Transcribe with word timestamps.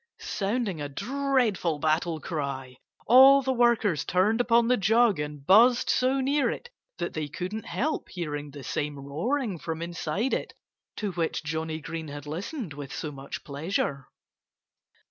Sounding 0.17 0.81
a 0.81 0.89
dreadful 0.89 1.77
battle 1.77 2.19
cry, 2.19 2.77
all 3.05 3.43
the 3.43 3.53
workers 3.53 4.03
turned 4.03 4.41
upon 4.41 4.67
the 4.67 4.75
jug 4.75 5.19
and 5.19 5.45
buzzed 5.45 5.91
so 5.91 6.19
near 6.19 6.49
it 6.49 6.71
that 6.97 7.13
they 7.13 7.27
couldn't 7.27 7.67
help 7.67 8.09
hearing 8.09 8.49
the 8.49 8.63
same 8.63 8.97
roaring 8.97 9.59
from 9.59 9.79
inside 9.79 10.33
it 10.33 10.55
to 10.95 11.11
which 11.11 11.43
Johnnie 11.43 11.81
Green 11.81 12.07
had 12.07 12.25
listened 12.25 12.73
with 12.73 12.91
so 12.91 13.11
much 13.11 13.43
pleasure. 13.43 14.07